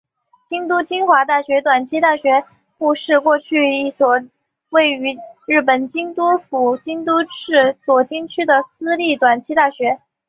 [0.49, 2.43] 京都精华大学短期大学
[2.79, 4.19] 部是过去一所
[4.71, 9.99] 位于日本京都府京都市左京区的私立短期大学。